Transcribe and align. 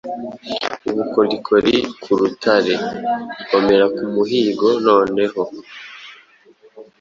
Ubukorikori 0.89 1.75
ku 2.01 2.11
rutare 2.19 2.73
Komera 3.47 3.85
ku 3.95 4.03
muhigo 4.13 4.67
noneho 4.85 5.41